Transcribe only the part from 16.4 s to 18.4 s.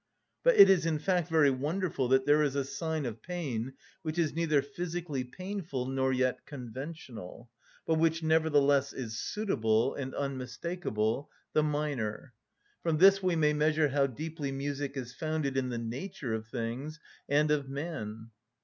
things and of man.